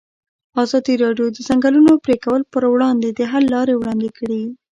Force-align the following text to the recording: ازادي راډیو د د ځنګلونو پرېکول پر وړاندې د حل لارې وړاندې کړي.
ازادي 0.63 0.93
راډیو 1.03 1.27
د 1.31 1.33
د 1.35 1.39
ځنګلونو 1.47 1.93
پرېکول 2.05 2.41
پر 2.53 2.63
وړاندې 2.73 3.09
د 3.11 3.21
حل 3.31 3.45
لارې 3.55 3.73
وړاندې 3.77 4.09
کړي. 4.17 4.41